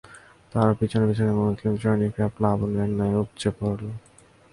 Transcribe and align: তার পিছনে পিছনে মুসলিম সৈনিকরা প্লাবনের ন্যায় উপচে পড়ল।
তার 0.53 0.69
পিছনে 0.79 1.05
পিছনে 1.09 1.31
মুসলিম 1.39 1.73
সৈনিকরা 1.83 2.27
প্লাবনের 2.37 2.89
ন্যায় 2.97 3.17
উপচে 3.23 3.49
পড়ল। 3.59 3.83